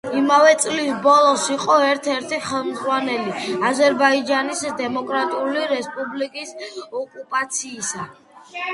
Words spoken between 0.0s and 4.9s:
იმავე წლის ბოლოს იყო ერთ-ერთი ხელმძღვანელი აზერბაიჯანის